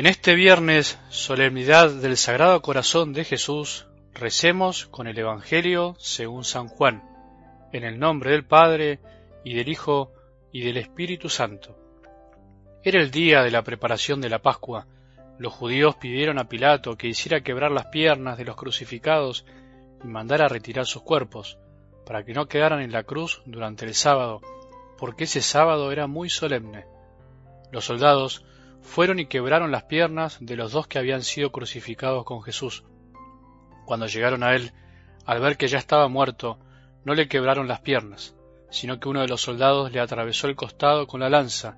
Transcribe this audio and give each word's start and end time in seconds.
En 0.00 0.06
este 0.06 0.34
viernes, 0.34 0.98
solemnidad 1.10 1.90
del 1.90 2.16
Sagrado 2.16 2.62
Corazón 2.62 3.12
de 3.12 3.22
Jesús, 3.22 3.86
recemos 4.14 4.86
con 4.86 5.06
el 5.06 5.18
Evangelio 5.18 5.94
según 5.98 6.44
San 6.44 6.68
Juan, 6.68 7.04
en 7.70 7.84
el 7.84 7.98
nombre 7.98 8.30
del 8.30 8.46
Padre, 8.46 9.00
y 9.44 9.52
del 9.52 9.68
Hijo, 9.68 10.10
y 10.52 10.62
del 10.62 10.78
Espíritu 10.78 11.28
Santo. 11.28 11.76
Era 12.82 12.98
el 12.98 13.10
día 13.10 13.42
de 13.42 13.50
la 13.50 13.62
preparación 13.62 14.22
de 14.22 14.30
la 14.30 14.38
Pascua. 14.38 14.86
Los 15.38 15.52
judíos 15.52 15.96
pidieron 15.96 16.38
a 16.38 16.48
Pilato 16.48 16.96
que 16.96 17.08
hiciera 17.08 17.42
quebrar 17.42 17.70
las 17.70 17.88
piernas 17.88 18.38
de 18.38 18.46
los 18.46 18.56
crucificados 18.56 19.44
y 20.02 20.06
mandara 20.06 20.48
retirar 20.48 20.86
sus 20.86 21.02
cuerpos, 21.02 21.58
para 22.06 22.24
que 22.24 22.32
no 22.32 22.48
quedaran 22.48 22.80
en 22.80 22.92
la 22.92 23.02
cruz 23.02 23.42
durante 23.44 23.84
el 23.84 23.92
sábado, 23.92 24.40
porque 24.96 25.24
ese 25.24 25.42
sábado 25.42 25.92
era 25.92 26.06
muy 26.06 26.30
solemne. 26.30 26.86
Los 27.70 27.84
soldados 27.84 28.46
fueron 28.82 29.18
y 29.18 29.26
quebraron 29.26 29.70
las 29.70 29.84
piernas 29.84 30.38
de 30.40 30.56
los 30.56 30.72
dos 30.72 30.86
que 30.86 30.98
habían 30.98 31.22
sido 31.22 31.52
crucificados 31.52 32.24
con 32.24 32.42
Jesús. 32.42 32.84
Cuando 33.84 34.06
llegaron 34.06 34.42
a 34.42 34.54
él, 34.54 34.72
al 35.26 35.40
ver 35.40 35.56
que 35.56 35.68
ya 35.68 35.78
estaba 35.78 36.08
muerto, 36.08 36.58
no 37.04 37.14
le 37.14 37.28
quebraron 37.28 37.68
las 37.68 37.80
piernas, 37.80 38.34
sino 38.70 38.98
que 38.98 39.08
uno 39.08 39.20
de 39.20 39.28
los 39.28 39.42
soldados 39.42 39.92
le 39.92 40.00
atravesó 40.00 40.46
el 40.46 40.56
costado 40.56 41.06
con 41.06 41.20
la 41.20 41.30
lanza, 41.30 41.76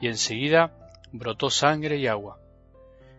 y 0.00 0.08
enseguida 0.08 0.72
brotó 1.12 1.50
sangre 1.50 1.96
y 1.96 2.06
agua. 2.06 2.38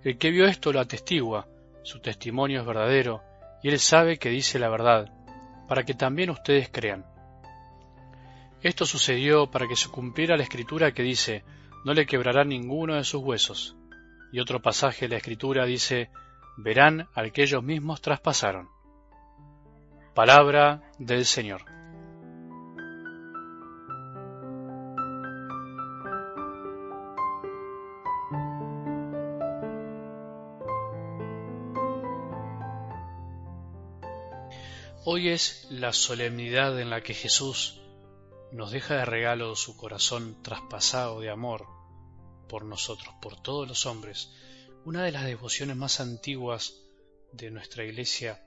El 0.03 0.17
que 0.17 0.29
vio 0.29 0.45
esto 0.45 0.71
lo 0.71 0.79
atestigua, 0.79 1.47
su 1.83 1.99
testimonio 1.99 2.59
es 2.59 2.65
verdadero, 2.65 3.23
y 3.63 3.69
él 3.69 3.79
sabe 3.79 4.17
que 4.17 4.29
dice 4.29 4.59
la 4.59 4.69
verdad, 4.69 5.11
para 5.67 5.83
que 5.83 5.93
también 5.93 6.29
ustedes 6.29 6.69
crean. 6.71 7.05
Esto 8.61 8.85
sucedió 8.85 9.49
para 9.49 9.67
que 9.67 9.75
se 9.75 9.89
cumpliera 9.89 10.37
la 10.37 10.43
escritura 10.43 10.91
que 10.91 11.03
dice, 11.03 11.43
no 11.85 11.93
le 11.93 12.07
quebrará 12.07 12.43
ninguno 12.43 12.95
de 12.95 13.03
sus 13.03 13.21
huesos. 13.21 13.77
Y 14.31 14.39
otro 14.39 14.59
pasaje 14.59 15.05
de 15.05 15.09
la 15.09 15.17
Escritura 15.17 15.65
dice, 15.65 16.09
verán 16.57 17.07
al 17.13 17.31
que 17.31 17.43
ellos 17.43 17.63
mismos 17.63 18.01
traspasaron. 18.01 18.69
Palabra 20.15 20.81
del 20.97 21.25
Señor. 21.25 21.61
Hoy 35.07 35.29
es 35.29 35.67
la 35.69 35.93
solemnidad 35.93 36.79
en 36.81 36.89
la 36.89 37.01
que 37.01 37.13
Jesús 37.13 37.79
nos 38.51 38.71
deja 38.71 38.95
de 38.95 39.05
regalo 39.05 39.55
su 39.55 39.77
corazón 39.77 40.41
traspasado 40.41 41.19
de 41.19 41.29
amor 41.29 41.74
por 42.47 42.65
nosotros, 42.65 43.13
por 43.21 43.41
todos 43.41 43.67
los 43.67 43.85
hombres, 43.85 44.31
una 44.85 45.03
de 45.03 45.11
las 45.11 45.25
devociones 45.25 45.75
más 45.75 45.99
antiguas 45.99 46.75
de 47.31 47.51
nuestra 47.51 47.83
Iglesia 47.83 48.41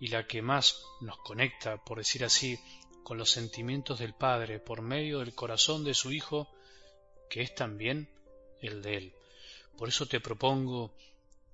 y 0.00 0.08
la 0.08 0.26
que 0.26 0.42
más 0.42 0.82
nos 1.00 1.18
conecta, 1.18 1.82
por 1.84 1.98
decir 1.98 2.24
así, 2.24 2.58
con 3.02 3.18
los 3.18 3.30
sentimientos 3.30 3.98
del 3.98 4.14
Padre 4.14 4.60
por 4.60 4.82
medio 4.82 5.20
del 5.20 5.34
corazón 5.34 5.84
de 5.84 5.94
su 5.94 6.12
Hijo, 6.12 6.48
que 7.30 7.42
es 7.42 7.54
también 7.54 8.10
el 8.60 8.82
de 8.82 8.96
Él. 8.96 9.14
Por 9.76 9.88
eso 9.88 10.06
te 10.06 10.20
propongo 10.20 10.94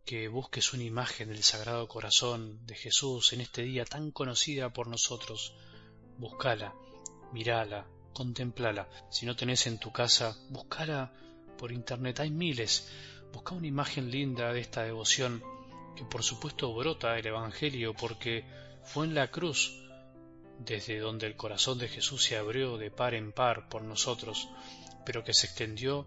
que 0.04 0.28
busques 0.28 0.72
una 0.72 0.82
imagen 0.82 1.28
del 1.28 1.42
Sagrado 1.42 1.88
Corazón 1.88 2.66
de 2.66 2.74
Jesús 2.74 3.32
en 3.32 3.40
este 3.40 3.62
día 3.62 3.84
tan 3.84 4.10
conocida 4.10 4.72
por 4.72 4.86
nosotros. 4.86 5.54
Búscala, 6.18 6.74
mirala, 7.32 7.86
contemplala. 8.12 8.88
Si 9.10 9.24
no 9.24 9.34
tenés 9.34 9.66
en 9.66 9.78
tu 9.78 9.92
casa, 9.92 10.36
buscala 10.50 11.12
por 11.56 11.72
internet. 11.72 12.20
Hay 12.20 12.30
miles. 12.30 12.88
Busca 13.32 13.54
una 13.54 13.66
imagen 13.66 14.10
linda 14.10 14.52
de 14.52 14.60
esta 14.60 14.84
devoción 14.84 15.42
que 15.96 16.04
por 16.04 16.22
supuesto 16.22 16.74
brota 16.74 17.12
del 17.12 17.26
Evangelio 17.26 17.94
porque 17.94 18.44
fue 18.84 19.06
en 19.06 19.14
la 19.14 19.30
cruz 19.30 19.80
desde 20.58 20.98
donde 20.98 21.26
el 21.26 21.36
corazón 21.36 21.78
de 21.78 21.88
Jesús 21.88 22.22
se 22.24 22.36
abrió 22.36 22.78
de 22.78 22.90
par 22.90 23.14
en 23.14 23.32
par 23.32 23.68
por 23.68 23.82
nosotros, 23.82 24.48
pero 25.04 25.24
que 25.24 25.34
se 25.34 25.46
extendió 25.46 26.06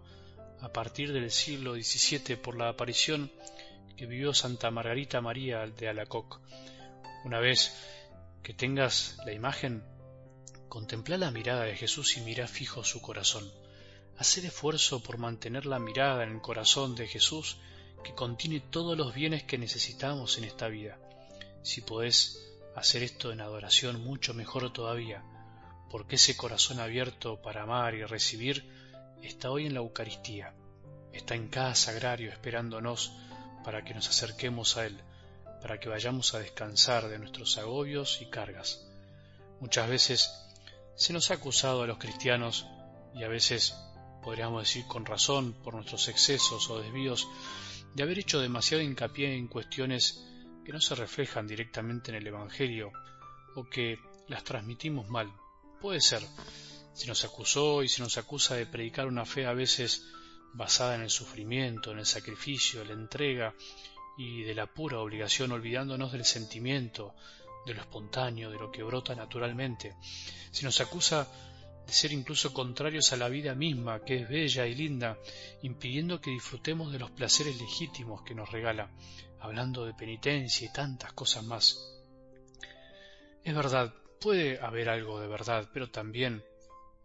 a 0.60 0.72
partir 0.72 1.12
del 1.12 1.30
siglo 1.30 1.74
XVII 1.74 2.36
por 2.36 2.56
la 2.56 2.68
aparición 2.68 3.30
que 3.96 4.06
vivió 4.06 4.32
Santa 4.32 4.70
Margarita 4.70 5.20
María 5.20 5.66
de 5.66 5.88
Alacoc. 5.88 6.40
Una 7.24 7.40
vez 7.40 7.74
que 8.42 8.54
tengas 8.54 9.18
la 9.26 9.32
imagen, 9.32 9.82
Contempla 10.68 11.16
la 11.16 11.30
mirada 11.30 11.64
de 11.64 11.76
Jesús 11.76 12.18
y 12.18 12.20
mira 12.20 12.46
fijo 12.46 12.84
su 12.84 13.00
corazón. 13.00 13.50
Haz 14.18 14.36
el 14.38 14.46
esfuerzo 14.46 15.00
por 15.00 15.16
mantener 15.16 15.64
la 15.64 15.78
mirada 15.78 16.24
en 16.24 16.32
el 16.32 16.40
corazón 16.40 16.96
de 16.96 17.06
Jesús 17.06 17.56
que 18.02 18.14
contiene 18.14 18.58
todos 18.58 18.98
los 18.98 19.14
bienes 19.14 19.44
que 19.44 19.58
necesitamos 19.58 20.38
en 20.38 20.44
esta 20.44 20.66
vida. 20.66 20.98
Si 21.62 21.82
podés 21.82 22.36
hacer 22.74 23.04
esto 23.04 23.30
en 23.30 23.40
adoración, 23.40 24.02
mucho 24.02 24.34
mejor 24.34 24.72
todavía, 24.72 25.22
porque 25.88 26.16
ese 26.16 26.36
corazón 26.36 26.80
abierto 26.80 27.40
para 27.40 27.62
amar 27.62 27.94
y 27.94 28.02
recibir 28.04 28.68
está 29.22 29.52
hoy 29.52 29.66
en 29.66 29.74
la 29.74 29.80
Eucaristía, 29.80 30.52
está 31.12 31.36
en 31.36 31.46
cada 31.46 31.76
sagrario 31.76 32.32
esperándonos 32.32 33.12
para 33.62 33.84
que 33.84 33.94
nos 33.94 34.08
acerquemos 34.08 34.76
a 34.76 34.86
Él, 34.86 35.00
para 35.62 35.78
que 35.78 35.88
vayamos 35.88 36.34
a 36.34 36.40
descansar 36.40 37.08
de 37.08 37.20
nuestros 37.20 37.56
agobios 37.56 38.20
y 38.20 38.26
cargas. 38.26 38.84
Muchas 39.60 39.88
veces 39.88 40.34
se 40.96 41.12
nos 41.12 41.30
ha 41.30 41.34
acusado 41.34 41.84
a 41.84 41.86
los 41.86 41.98
cristianos, 41.98 42.66
y 43.14 43.24
a 43.24 43.28
veces 43.28 43.74
podríamos 44.22 44.62
decir 44.62 44.84
con 44.86 45.06
razón 45.06 45.54
por 45.62 45.74
nuestros 45.74 46.08
excesos 46.08 46.68
o 46.70 46.80
desvíos, 46.80 47.28
de 47.94 48.02
haber 48.02 48.18
hecho 48.18 48.40
demasiado 48.40 48.82
hincapié 48.82 49.34
en 49.34 49.48
cuestiones 49.48 50.24
que 50.64 50.72
no 50.72 50.80
se 50.80 50.94
reflejan 50.94 51.46
directamente 51.46 52.10
en 52.10 52.16
el 52.16 52.26
Evangelio 52.26 52.92
o 53.54 53.64
que 53.64 53.98
las 54.28 54.44
transmitimos 54.44 55.08
mal. 55.08 55.32
Puede 55.80 56.00
ser. 56.00 56.22
Se 56.92 57.06
nos 57.06 57.24
acusó 57.24 57.82
y 57.82 57.88
se 57.88 58.02
nos 58.02 58.18
acusa 58.18 58.56
de 58.56 58.66
predicar 58.66 59.06
una 59.06 59.24
fe 59.24 59.46
a 59.46 59.52
veces 59.52 60.04
basada 60.52 60.96
en 60.96 61.02
el 61.02 61.10
sufrimiento, 61.10 61.92
en 61.92 62.00
el 62.00 62.06
sacrificio, 62.06 62.84
la 62.84 62.92
entrega 62.92 63.54
y 64.16 64.42
de 64.42 64.54
la 64.54 64.66
pura 64.66 64.98
obligación, 64.98 65.52
olvidándonos 65.52 66.12
del 66.12 66.24
sentimiento, 66.24 67.14
de 67.64 67.74
lo 67.74 67.80
espontáneo, 67.82 68.50
de 68.50 68.58
lo 68.58 68.70
que 68.70 68.82
brota 68.82 69.14
naturalmente. 69.14 69.94
Se 70.50 70.64
nos 70.64 70.80
acusa 70.80 71.28
de 71.88 71.94
ser 71.94 72.12
incluso 72.12 72.52
contrarios 72.52 73.14
a 73.14 73.16
la 73.16 73.30
vida 73.30 73.54
misma, 73.54 74.04
que 74.04 74.16
es 74.16 74.28
bella 74.28 74.66
y 74.66 74.74
linda, 74.74 75.16
impidiendo 75.62 76.20
que 76.20 76.30
disfrutemos 76.30 76.92
de 76.92 76.98
los 76.98 77.10
placeres 77.10 77.58
legítimos 77.58 78.20
que 78.24 78.34
nos 78.34 78.52
regala, 78.52 78.90
hablando 79.40 79.86
de 79.86 79.94
penitencia 79.94 80.66
y 80.66 80.72
tantas 80.72 81.14
cosas 81.14 81.44
más. 81.44 81.78
Es 83.42 83.54
verdad, 83.54 83.94
puede 84.20 84.60
haber 84.60 84.90
algo 84.90 85.18
de 85.18 85.28
verdad, 85.28 85.70
pero 85.72 85.88
también 85.88 86.44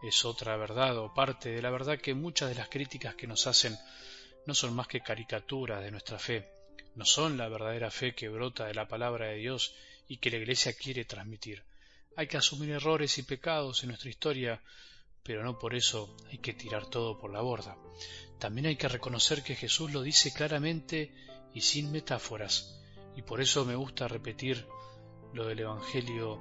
es 0.06 0.26
otra 0.26 0.58
verdad 0.58 0.98
o 0.98 1.14
parte 1.14 1.52
de 1.52 1.62
la 1.62 1.70
verdad 1.70 1.98
que 1.98 2.14
muchas 2.14 2.50
de 2.50 2.56
las 2.56 2.68
críticas 2.68 3.16
que 3.16 3.26
nos 3.26 3.48
hacen 3.48 3.78
no 4.46 4.54
son 4.54 4.76
más 4.76 4.88
que 4.88 5.00
caricaturas 5.00 5.82
de 5.82 5.92
nuestra 5.92 6.20
fe, 6.20 6.46
no 6.96 7.06
son 7.06 7.38
la 7.38 7.48
verdadera 7.48 7.90
fe 7.90 8.14
que 8.14 8.28
brota 8.28 8.66
de 8.66 8.74
la 8.74 8.90
palabra 8.90 9.28
de 9.28 9.38
Dios 9.38 9.76
y 10.10 10.18
que 10.18 10.30
la 10.30 10.40
Iglesia 10.40 10.74
quiere 10.74 11.06
transmitir. 11.06 11.64
Hay 12.16 12.28
que 12.28 12.38
asumir 12.38 12.70
errores 12.70 13.18
y 13.18 13.24
pecados 13.24 13.82
en 13.82 13.90
nuestra 13.90 14.10
historia, 14.10 14.62
pero 15.24 15.44
no 15.44 15.58
por 15.58 15.74
eso 15.74 16.16
hay 16.30 16.38
que 16.38 16.54
tirar 16.54 16.86
todo 16.86 17.18
por 17.18 17.32
la 17.32 17.42
borda. 17.42 17.76
También 18.38 18.68
hay 18.68 18.76
que 18.76 18.88
reconocer 18.88 19.42
que 19.42 19.56
Jesús 19.56 19.92
lo 19.92 20.04
dice 20.04 20.32
claramente 20.32 21.12
y 21.56 21.62
sin 21.62 21.92
metáforas, 21.92 22.80
y 23.16 23.24
por 23.24 23.42
eso 23.42 23.66
me 23.66 23.76
gusta 23.76 24.08
repetir 24.08 24.68
lo 25.34 25.48
del 25.48 25.62
Evangelio 25.62 26.40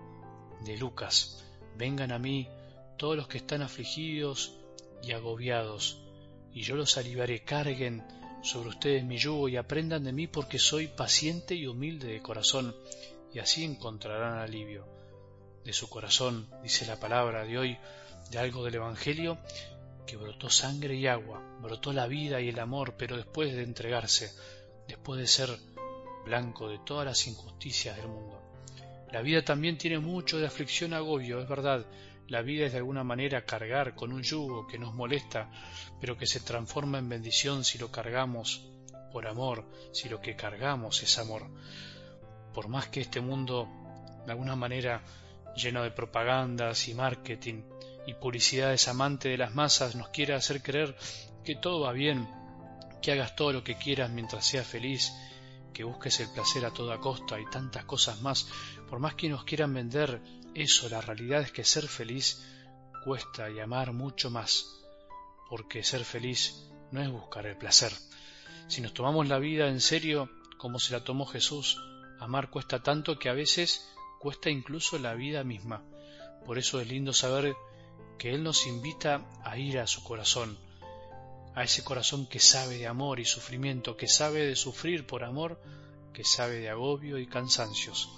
de 0.62 0.76
Lucas. 0.76 1.42
Vengan 1.78 2.12
a 2.12 2.18
mí 2.18 2.48
todos 2.98 3.16
los 3.16 3.26
que 3.26 3.38
están 3.38 3.62
afligidos 3.62 4.58
y 5.02 5.12
agobiados, 5.12 6.02
y 6.52 6.62
yo 6.62 6.76
los 6.76 6.98
aliviaré, 6.98 7.44
carguen 7.44 8.04
sobre 8.42 8.68
ustedes 8.68 9.04
mi 9.04 9.16
yugo 9.16 9.48
y 9.48 9.56
aprendan 9.56 10.04
de 10.04 10.12
mí 10.12 10.26
porque 10.26 10.58
soy 10.58 10.88
paciente 10.88 11.54
y 11.54 11.66
humilde 11.66 12.08
de 12.08 12.20
corazón, 12.20 12.76
y 13.32 13.38
así 13.38 13.64
encontrarán 13.64 14.38
alivio. 14.38 15.01
De 15.64 15.72
su 15.72 15.88
corazón, 15.88 16.48
dice 16.62 16.86
la 16.86 16.98
palabra 16.98 17.44
de 17.44 17.58
hoy, 17.58 17.78
de 18.30 18.38
algo 18.38 18.64
del 18.64 18.76
Evangelio, 18.76 19.38
que 20.06 20.16
brotó 20.16 20.50
sangre 20.50 20.94
y 20.96 21.06
agua, 21.06 21.40
brotó 21.60 21.92
la 21.92 22.06
vida 22.06 22.40
y 22.40 22.48
el 22.48 22.58
amor, 22.58 22.94
pero 22.96 23.16
después 23.16 23.54
de 23.54 23.62
entregarse, 23.62 24.32
después 24.88 25.20
de 25.20 25.26
ser 25.26 25.50
blanco 26.24 26.68
de 26.68 26.78
todas 26.78 27.06
las 27.06 27.26
injusticias 27.26 27.96
del 27.96 28.08
mundo. 28.08 28.40
La 29.12 29.22
vida 29.22 29.44
también 29.44 29.78
tiene 29.78 29.98
mucho 29.98 30.38
de 30.38 30.46
aflicción 30.46 30.94
agobio, 30.94 31.40
es 31.40 31.48
verdad, 31.48 31.86
la 32.28 32.42
vida 32.42 32.66
es 32.66 32.72
de 32.72 32.78
alguna 32.78 33.04
manera 33.04 33.44
cargar 33.44 33.94
con 33.94 34.12
un 34.12 34.22
yugo 34.22 34.66
que 34.66 34.78
nos 34.78 34.94
molesta, 34.94 35.50
pero 36.00 36.16
que 36.16 36.26
se 36.26 36.40
transforma 36.40 36.98
en 36.98 37.08
bendición 37.08 37.64
si 37.64 37.78
lo 37.78 37.90
cargamos 37.90 38.62
por 39.12 39.26
amor, 39.26 39.64
si 39.92 40.08
lo 40.08 40.20
que 40.20 40.34
cargamos 40.34 41.02
es 41.02 41.18
amor 41.18 41.46
por 42.52 42.68
más 42.68 42.88
que 42.88 43.00
este 43.00 43.20
mundo, 43.20 43.68
de 44.26 44.32
alguna 44.32 44.56
manera 44.56 45.02
lleno 45.56 45.82
de 45.82 45.90
propagandas 45.90 46.88
y 46.88 46.94
marketing 46.94 47.62
y 48.06 48.14
publicidades 48.14 48.88
amante 48.88 49.28
de 49.28 49.38
las 49.38 49.54
masas, 49.54 49.94
nos 49.94 50.08
quiera 50.08 50.36
hacer 50.36 50.62
creer 50.62 50.96
que 51.44 51.56
todo 51.56 51.80
va 51.80 51.92
bien, 51.92 52.28
que 53.00 53.12
hagas 53.12 53.36
todo 53.36 53.52
lo 53.52 53.64
que 53.64 53.76
quieras 53.76 54.10
mientras 54.10 54.46
seas 54.46 54.66
feliz, 54.66 55.12
que 55.72 55.84
busques 55.84 56.20
el 56.20 56.30
placer 56.30 56.64
a 56.64 56.72
toda 56.72 56.98
costa 56.98 57.40
y 57.40 57.48
tantas 57.50 57.84
cosas 57.84 58.20
más, 58.20 58.48
por 58.88 58.98
más 58.98 59.14
que 59.14 59.28
nos 59.28 59.44
quieran 59.44 59.72
vender 59.72 60.20
eso, 60.54 60.88
la 60.88 61.00
realidad 61.00 61.42
es 61.42 61.52
que 61.52 61.64
ser 61.64 61.88
feliz 61.88 62.42
cuesta 63.04 63.50
y 63.50 63.58
amar 63.58 63.92
mucho 63.92 64.30
más, 64.30 64.80
porque 65.48 65.82
ser 65.82 66.04
feliz 66.04 66.68
no 66.90 67.02
es 67.02 67.10
buscar 67.10 67.46
el 67.46 67.56
placer. 67.56 67.92
Si 68.68 68.80
nos 68.80 68.94
tomamos 68.94 69.28
la 69.28 69.38
vida 69.38 69.68
en 69.68 69.80
serio, 69.80 70.30
como 70.58 70.78
se 70.78 70.92
la 70.92 71.02
tomó 71.02 71.26
Jesús, 71.26 71.80
amar 72.20 72.50
cuesta 72.50 72.82
tanto 72.82 73.18
que 73.18 73.28
a 73.28 73.32
veces 73.32 73.88
cuesta 74.22 74.50
incluso 74.50 75.00
la 75.00 75.14
vida 75.14 75.42
misma. 75.42 75.82
Por 76.46 76.56
eso 76.56 76.80
es 76.80 76.86
lindo 76.86 77.12
saber 77.12 77.56
que 78.18 78.32
Él 78.32 78.44
nos 78.44 78.68
invita 78.68 79.26
a 79.42 79.58
ir 79.58 79.80
a 79.80 79.88
su 79.88 80.04
corazón, 80.04 80.56
a 81.56 81.64
ese 81.64 81.82
corazón 81.82 82.28
que 82.28 82.38
sabe 82.38 82.78
de 82.78 82.86
amor 82.86 83.18
y 83.18 83.24
sufrimiento, 83.24 83.96
que 83.96 84.06
sabe 84.06 84.46
de 84.46 84.54
sufrir 84.54 85.08
por 85.08 85.24
amor, 85.24 85.60
que 86.12 86.22
sabe 86.22 86.60
de 86.60 86.70
agobio 86.70 87.18
y 87.18 87.26
cansancios. 87.26 88.10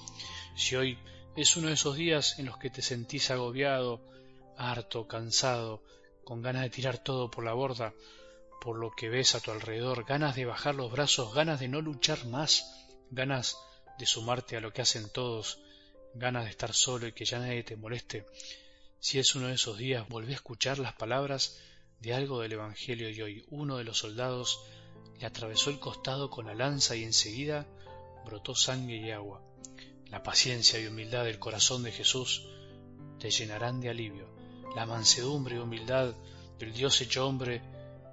Si 0.54 0.76
hoy 0.76 0.98
es 1.36 1.56
uno 1.56 1.68
de 1.68 1.74
esos 1.74 1.96
días 1.96 2.38
en 2.38 2.44
los 2.44 2.58
que 2.58 2.68
te 2.68 2.82
sentís 2.82 3.30
agobiado, 3.30 4.02
harto, 4.58 5.08
cansado, 5.08 5.82
con 6.22 6.42
ganas 6.42 6.64
de 6.64 6.70
tirar 6.70 6.98
todo 6.98 7.30
por 7.30 7.44
la 7.44 7.54
borda, 7.54 7.94
por 8.60 8.76
lo 8.76 8.90
que 8.90 9.08
ves 9.08 9.34
a 9.34 9.40
tu 9.40 9.52
alrededor, 9.52 10.04
ganas 10.04 10.36
de 10.36 10.44
bajar 10.44 10.74
los 10.74 10.92
brazos, 10.92 11.32
ganas 11.32 11.60
de 11.60 11.68
no 11.68 11.80
luchar 11.80 12.26
más, 12.26 12.70
ganas 13.10 13.56
de 13.98 14.04
sumarte 14.04 14.58
a 14.58 14.60
lo 14.60 14.70
que 14.70 14.82
hacen 14.82 15.10
todos, 15.10 15.63
ganas 16.14 16.44
de 16.44 16.50
estar 16.50 16.72
solo 16.72 17.06
y 17.06 17.12
que 17.12 17.24
ya 17.24 17.38
nadie 17.38 17.62
te 17.62 17.76
moleste. 17.76 18.26
Si 19.00 19.18
es 19.18 19.34
uno 19.34 19.48
de 19.48 19.54
esos 19.54 19.76
días, 19.76 20.08
volvé 20.08 20.32
a 20.32 20.36
escuchar 20.36 20.78
las 20.78 20.94
palabras 20.94 21.58
de 22.00 22.14
algo 22.14 22.40
del 22.40 22.52
Evangelio 22.52 23.10
y 23.10 23.20
hoy 23.20 23.44
uno 23.48 23.76
de 23.76 23.84
los 23.84 23.98
soldados 23.98 24.60
le 25.18 25.26
atravesó 25.26 25.70
el 25.70 25.78
costado 25.78 26.30
con 26.30 26.46
la 26.46 26.54
lanza 26.54 26.96
y 26.96 27.04
enseguida 27.04 27.66
brotó 28.24 28.54
sangre 28.54 28.96
y 28.96 29.10
agua. 29.10 29.42
La 30.10 30.22
paciencia 30.22 30.80
y 30.80 30.86
humildad 30.86 31.24
del 31.24 31.38
corazón 31.38 31.82
de 31.82 31.92
Jesús 31.92 32.46
te 33.18 33.30
llenarán 33.30 33.80
de 33.80 33.90
alivio. 33.90 34.28
La 34.74 34.86
mansedumbre 34.86 35.56
y 35.56 35.58
humildad 35.58 36.14
del 36.58 36.72
Dios 36.72 37.00
hecho 37.00 37.26
hombre 37.26 37.62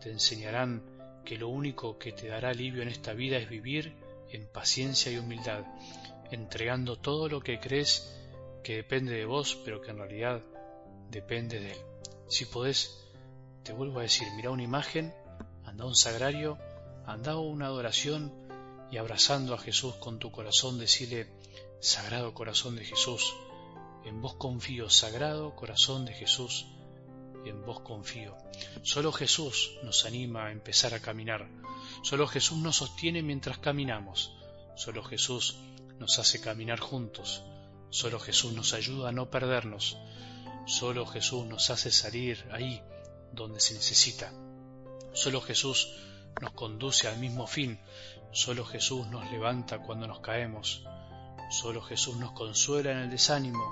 te 0.01 0.09
enseñarán 0.09 0.83
que 1.25 1.37
lo 1.37 1.49
único 1.49 1.97
que 1.97 2.11
te 2.11 2.27
dará 2.27 2.49
alivio 2.49 2.81
en 2.81 2.89
esta 2.89 3.13
vida 3.13 3.37
es 3.37 3.49
vivir 3.49 3.93
en 4.29 4.47
paciencia 4.47 5.11
y 5.11 5.17
humildad, 5.17 5.63
entregando 6.31 6.97
todo 6.97 7.29
lo 7.29 7.41
que 7.41 7.59
crees 7.59 8.17
que 8.63 8.77
depende 8.77 9.13
de 9.13 9.25
vos, 9.25 9.57
pero 9.63 9.81
que 9.81 9.91
en 9.91 9.97
realidad 9.97 10.41
depende 11.09 11.59
de 11.59 11.73
Él. 11.73 11.77
Si 12.29 12.45
podés, 12.45 12.97
te 13.63 13.73
vuelvo 13.73 13.99
a 13.99 14.03
decir, 14.03 14.27
mira 14.35 14.49
una 14.49 14.63
imagen, 14.63 15.13
anda 15.65 15.83
a 15.83 15.87
un 15.87 15.95
sagrario, 15.95 16.57
anda 17.05 17.33
a 17.33 17.39
una 17.39 17.67
adoración 17.67 18.33
y 18.91 18.97
abrazando 18.97 19.53
a 19.53 19.57
Jesús 19.57 19.95
con 19.95 20.19
tu 20.19 20.31
corazón, 20.31 20.79
decirle, 20.79 21.27
Sagrado 21.79 22.33
corazón 22.33 22.75
de 22.75 22.85
Jesús, 22.85 23.33
en 24.05 24.21
vos 24.21 24.35
confío, 24.35 24.89
Sagrado 24.89 25.55
corazón 25.55 26.05
de 26.05 26.13
Jesús, 26.13 26.67
en 27.45 27.65
vos 27.65 27.79
confío. 27.79 28.37
Solo 28.83 29.11
Jesús 29.11 29.77
nos 29.83 30.05
anima 30.05 30.45
a 30.45 30.51
empezar 30.51 30.93
a 30.93 31.01
caminar. 31.01 31.49
Solo 32.03 32.27
Jesús 32.27 32.59
nos 32.59 32.77
sostiene 32.77 33.23
mientras 33.23 33.57
caminamos. 33.57 34.31
Solo 34.75 35.03
Jesús 35.03 35.57
nos 36.01 36.17
hace 36.17 36.41
caminar 36.41 36.79
juntos. 36.79 37.43
Solo 37.91 38.19
Jesús 38.19 38.53
nos 38.53 38.73
ayuda 38.73 39.09
a 39.09 39.11
no 39.11 39.29
perdernos. 39.29 39.97
Solo 40.65 41.05
Jesús 41.05 41.45
nos 41.45 41.69
hace 41.69 41.91
salir 41.91 42.43
ahí 42.51 42.81
donde 43.31 43.59
se 43.59 43.75
necesita. 43.75 44.33
Solo 45.13 45.41
Jesús 45.41 45.93
nos 46.41 46.53
conduce 46.53 47.07
al 47.07 47.19
mismo 47.19 47.45
fin. 47.45 47.79
Solo 48.31 48.65
Jesús 48.65 49.07
nos 49.07 49.31
levanta 49.31 49.77
cuando 49.77 50.07
nos 50.07 50.21
caemos. 50.21 50.83
Solo 51.51 51.83
Jesús 51.83 52.17
nos 52.17 52.31
consuela 52.31 52.91
en 52.91 52.97
el 52.97 53.11
desánimo. 53.11 53.63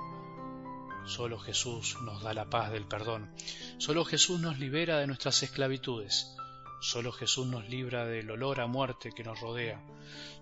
Solo 1.06 1.36
Jesús 1.36 1.96
nos 2.02 2.22
da 2.22 2.32
la 2.32 2.48
paz 2.48 2.70
del 2.70 2.86
perdón. 2.86 3.34
Solo 3.78 4.04
Jesús 4.04 4.38
nos 4.40 4.60
libera 4.60 4.98
de 4.98 5.08
nuestras 5.08 5.42
esclavitudes. 5.42 6.36
Solo 6.80 7.12
Jesús 7.12 7.46
nos 7.46 7.68
libra 7.68 8.06
del 8.06 8.30
olor 8.30 8.58
a 8.60 8.66
muerte 8.66 9.12
que 9.12 9.22
nos 9.22 9.38
rodea. 9.38 9.84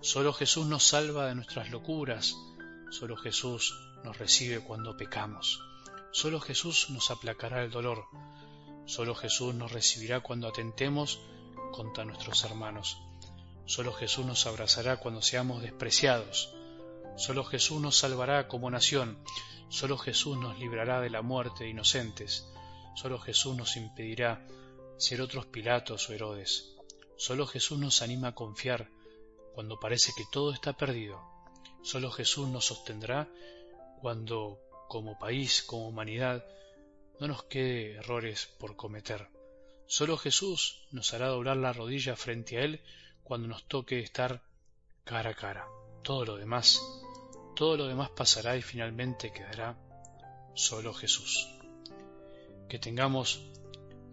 Solo 0.00 0.32
Jesús 0.32 0.66
nos 0.66 0.84
salva 0.84 1.26
de 1.26 1.34
nuestras 1.34 1.70
locuras. 1.70 2.36
Solo 2.90 3.16
Jesús 3.16 3.74
nos 4.04 4.16
recibe 4.18 4.60
cuando 4.60 4.96
pecamos. 4.96 5.60
Solo 6.12 6.40
Jesús 6.40 6.90
nos 6.90 7.10
aplacará 7.10 7.64
el 7.64 7.72
dolor. 7.72 8.04
Solo 8.86 9.16
Jesús 9.16 9.52
nos 9.52 9.72
recibirá 9.72 10.20
cuando 10.20 10.46
atentemos 10.46 11.18
contra 11.72 12.04
nuestros 12.04 12.44
hermanos. 12.44 12.98
Solo 13.66 13.92
Jesús 13.92 14.24
nos 14.24 14.46
abrazará 14.46 14.98
cuando 14.98 15.22
seamos 15.22 15.60
despreciados. 15.60 16.54
Solo 17.16 17.42
Jesús 17.42 17.80
nos 17.80 17.98
salvará 17.98 18.46
como 18.46 18.70
nación. 18.70 19.18
Solo 19.70 19.98
Jesús 19.98 20.38
nos 20.38 20.56
librará 20.60 21.00
de 21.00 21.10
la 21.10 21.20
muerte 21.20 21.64
de 21.64 21.70
inocentes. 21.70 22.46
Solo 22.94 23.18
Jesús 23.18 23.56
nos 23.56 23.76
impedirá 23.76 24.46
ser 24.98 25.22
otros 25.22 25.46
Pilatos 25.46 26.08
o 26.08 26.12
Herodes. 26.12 26.76
Solo 27.16 27.46
Jesús 27.46 27.78
nos 27.78 28.02
anima 28.02 28.28
a 28.28 28.34
confiar 28.34 28.90
cuando 29.54 29.80
parece 29.80 30.12
que 30.16 30.24
todo 30.30 30.52
está 30.52 30.76
perdido. 30.76 31.20
Solo 31.82 32.10
Jesús 32.10 32.48
nos 32.48 32.66
sostendrá 32.66 33.28
cuando, 34.00 34.60
como 34.88 35.18
país, 35.18 35.62
como 35.62 35.88
humanidad, 35.88 36.44
no 37.18 37.28
nos 37.28 37.44
quede 37.44 37.94
errores 37.94 38.48
por 38.58 38.76
cometer. 38.76 39.28
Solo 39.86 40.18
Jesús 40.18 40.86
nos 40.92 41.14
hará 41.14 41.28
doblar 41.28 41.56
la 41.56 41.72
rodilla 41.72 42.14
frente 42.14 42.58
a 42.58 42.64
Él 42.64 42.80
cuando 43.24 43.48
nos 43.48 43.64
toque 43.64 44.00
estar 44.00 44.42
cara 45.04 45.30
a 45.30 45.34
cara. 45.34 45.66
Todo 46.02 46.24
lo 46.24 46.36
demás 46.36 46.80
todo 47.58 47.76
lo 47.76 47.88
demás 47.88 48.10
pasará 48.10 48.56
y 48.56 48.62
finalmente 48.62 49.32
quedará 49.32 49.76
solo 50.54 50.94
Jesús. 50.94 51.48
Que 52.68 52.78
tengamos 52.78 53.50